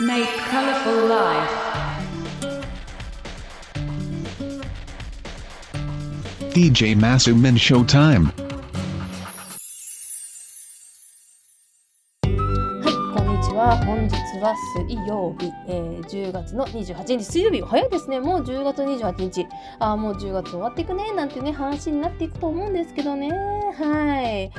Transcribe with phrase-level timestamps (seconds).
[0.00, 1.50] Make colorful life.
[6.54, 8.32] DJ Masumin Showtime.
[12.24, 13.76] はい、こんにちは。
[13.84, 14.54] 本日は
[14.88, 18.18] 水曜日、えー10月の28日、水曜日、早いですね。
[18.20, 19.46] もう10月28日。
[19.78, 23.30] あーもう10月終わっていくね、なんてね、話になっていくと思うんですけどね。
[23.30, 24.50] はい。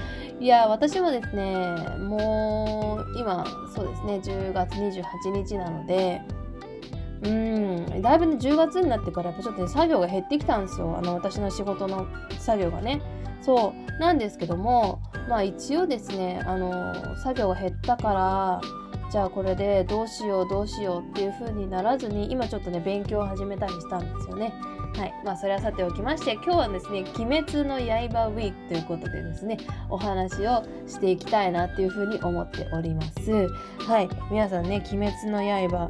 [0.44, 1.56] いや、私はですね、
[2.00, 2.83] もう、
[3.24, 6.22] 今、そうですね、10月28日なので、
[7.24, 10.98] うん、だいぶね、10月になってからやっぱちょっとね、作業が減ってきたんですよ。
[10.98, 12.06] あの、私の仕事の
[12.38, 13.02] 作業がね。
[13.42, 18.62] そう、なんですけども、まあ一応ですね、あの、作業が減ったから、
[19.10, 24.54] じゃあこれでどうしようどうしようっていう風にならずに今ちょっとね勉強を始めたりしたんですよね。
[24.96, 25.14] はい。
[25.26, 29.58] まあそれはさておきまして今日はですね「鬼滅の刃ウィーク」ということでですね
[29.90, 33.48] お話をしていきたいなっていう風に思っております。
[33.80, 34.10] はい。
[34.30, 35.90] 皆さんね「鬼滅の刃」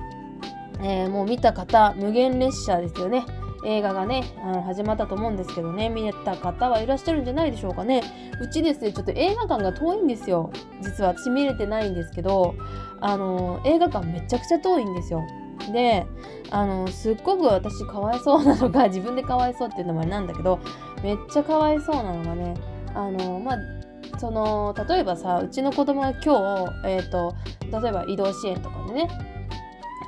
[0.82, 3.24] えーもう見た方無限列車ですよね。
[3.66, 8.02] 映画がねあの始まったと思うんですけどね見た方はいらっしゃるんじゃないでしょうかね
[8.42, 10.52] うちですねちょっと映画館が遠いんですよ
[10.82, 12.56] 実は私見れてないんですけど
[13.00, 15.24] あの映画館めちゃくちゃ遠いんですよ
[15.72, 16.06] で
[16.52, 20.60] あのすっごく私かわいそうなのが 自分でかわいそうっていうのもあれなんだけど
[21.02, 22.54] めっちゃかわいそうなのがね
[22.94, 23.58] あのまあ
[24.20, 26.30] その例えばさうちの子供が今日、
[26.86, 27.34] えー、と
[27.72, 29.10] 例えば移動支援とかでね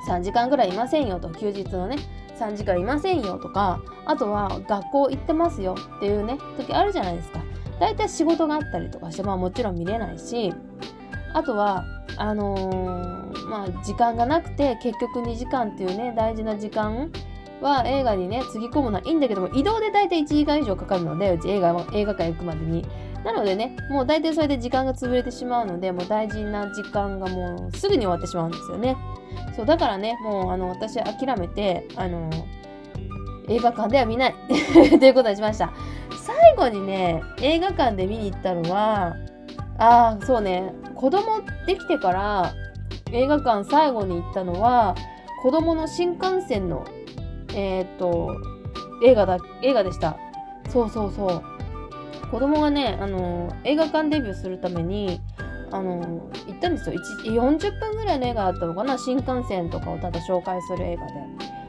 [0.08, 1.96] 3時間ぐらいいませんよと休日のね
[2.38, 7.40] 3時間いませんよとかあとは学校行ってますよっていうね時あるじゃないですか。
[7.78, 10.52] 大体仕事があったりとかしてまあもちろん見れないし
[11.34, 11.84] あとは
[12.16, 17.10] あのまあ時間がなくて結局2時間っていうね大事な時間
[17.60, 22.86] は映画にねつぎ込むのはいいんだけども移動で大体1時間以上かかるのでうち映画映画館行くまでに。
[23.24, 28.96] なのでねもう大体それで時間が潰れてしまうのでもう大事な時間がもうすぐに終わってしまうんですよね。
[29.56, 32.30] そうだからねもうあの私諦めてあの
[33.48, 34.34] 映画館では見ない。
[35.00, 35.72] ということにしました。
[36.24, 39.16] 最後にね映画館で見に行ったのは
[39.78, 42.54] ああそうね子供できてから
[43.12, 44.94] 映画館最後に行ったのは
[45.42, 46.84] 子供の新幹線の
[47.54, 48.36] えっ、と
[49.02, 50.18] 映画だ映画でした。
[50.68, 51.42] そうそうそう。
[52.30, 55.20] 子供がねあの映画館デビューするために
[55.70, 56.96] あの行ったんですよ。
[57.24, 61.12] 40分ぐらいの映画だったのかな新幹線とかをただ紹介する映画で。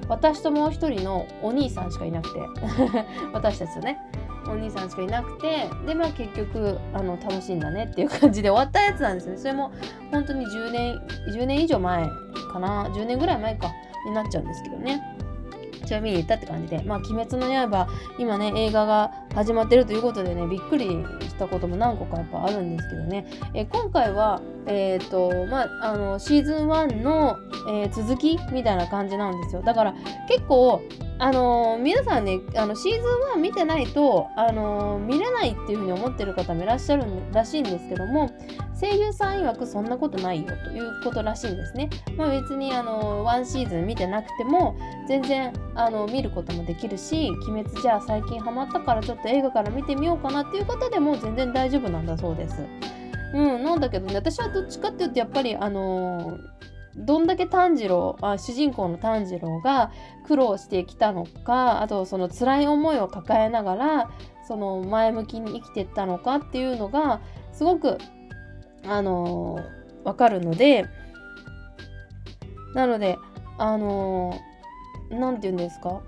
[0.09, 2.39] 私ともう一人のお兄さんしかいなくて。
[3.33, 3.99] 私たちとね。
[4.51, 9.37] お兄さんしかいなくてでまあ結局あの楽しいんだねっていう感じで終わったやつなんですね。
[9.37, 9.71] それも
[10.11, 10.99] 本当に10年
[11.33, 12.07] 10年以上前
[12.51, 13.71] かな？10年ぐらい前か
[14.05, 15.01] になっちゃうんですけどね。
[15.87, 17.87] ちなみに行ったって感じで、まあ、鬼滅の刃、
[18.19, 20.85] 今ね、映画が始まってるということでね、びっくり
[21.21, 27.37] したことも何個かやっぱあるんですけどね、え今回は、えっ、と、まあ、あの、シーズン1の、
[27.69, 29.61] えー続きみたいな感じなんですよ。
[29.61, 29.93] だから、
[30.27, 30.81] 結構、
[31.19, 32.99] あのー皆さんね、あの、シーズ
[33.37, 38.29] ン1見てないと、あのー見れないっていうふうに思ってる方もいらっしゃるらしいんですけども、
[38.79, 41.89] 声優さん曰くそんなことないよということらしいんですね。
[42.15, 52.63] まあ別にあのワンシーズン見てなくても全然あの見ることもできるし「鬼滅」じゃあ最近ハマったからちょっと映画から見てみようかなっていう方でも全然大丈夫なんだそうです。
[53.33, 56.37] うん、なんだけどね私はどっちかっていうとやっぱりあのー
[56.97, 59.91] どんだけ炭治郎あ主人公の炭治郎が
[60.25, 64.11] 苦労してきたのかあとその辛い思いを抱えながら
[64.47, 67.21] その前向きに生きてったのかっていうのが
[67.53, 67.97] すごく
[68.85, 70.85] あのーわかるので
[72.73, 73.17] なので
[73.57, 76.01] あのーて言うんですか？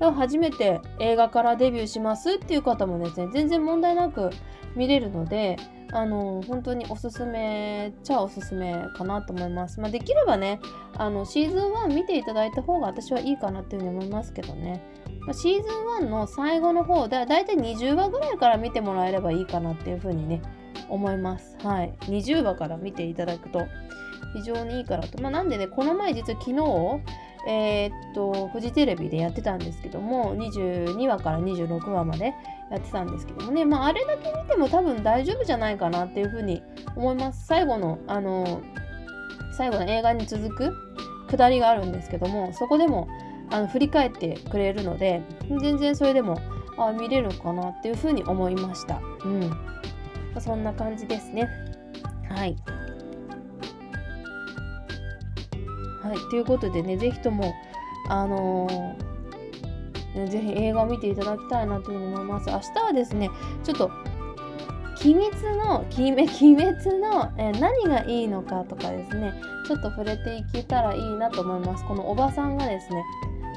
[0.00, 4.30] 初めて映画からデビューしますっていう方もですね全然問題なく
[4.76, 5.56] 見れるので
[5.92, 9.80] あの本当におすすめちゃおすすめかなと思います。
[9.80, 10.60] まあ、できればね
[10.94, 14.82] あのシーズン1見ていただいた方が私はいいかなっていうふうに思いますけどね。
[15.20, 15.68] まあ、シーズ
[16.02, 20.42] ン1の最後の方だだいたい20話ぐらいから見てもらえればいいかなっていうふうにね
[20.88, 21.56] 思います。
[21.62, 21.94] はい。
[22.02, 23.66] 20話から見ていただくと
[24.34, 25.20] 非常にいいかなと。
[25.22, 26.56] まあ、なんでねこの前実は昨日
[27.48, 32.34] えーっとフジテレビでやってたんですけども22話から26話まで
[32.70, 36.62] やってたんですけどもね、まあ、あれだけ見ても多分大丈夫じゃないかなっていうふうに
[36.94, 37.46] 思います。
[37.46, 38.60] 最後のあの
[39.56, 40.72] 最後の映画に続く
[41.30, 43.08] 下りがあるんですけどもそこでも
[43.50, 45.22] あの振り返ってくれるので
[45.60, 46.38] 全然それでも
[46.76, 49.00] あ見れるかなっていうふうに思いました。
[49.24, 49.50] うん。
[50.38, 51.48] そんな感じですね。
[52.28, 52.56] はい。
[56.08, 57.54] はい、ということでね、ぜひとも、
[58.08, 59.08] あのー
[60.14, 62.48] ねぜひ映画を見ていただきたいなというふうに思います。
[62.50, 63.30] 明日はですね、
[63.62, 63.90] ちょっと、
[65.04, 69.32] 鬼滅の鬼滅の、え何がいいのかとかですね
[69.66, 73.04] ちょっと触れていけたらいいなと思いますこのおばさんがですね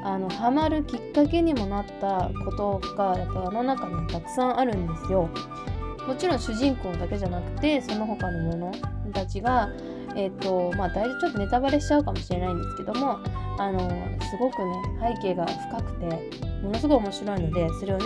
[0.04, 5.28] あのハマるきっかけにもなったことがやっぱあの中にたくさんあるんですよ
[6.06, 8.72] もちろん主人公だけじゃなくてその他のもの
[9.12, 9.68] たちが
[10.16, 13.18] えっ、とまあ大体ちょっとネタバレしちゃうかもしれないんですけども
[13.58, 13.80] あの
[14.20, 16.06] すごくね背景が深くて
[16.62, 18.04] ものすごい面白いのでそれをね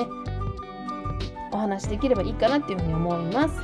[1.52, 3.54] お話しできればいいかなっていうふうに思います。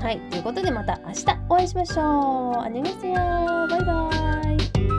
[0.00, 2.60] はい、ということでまた明日お会いしましょう。
[2.60, 3.70] ありがとうございます。
[3.70, 4.97] バイバイ。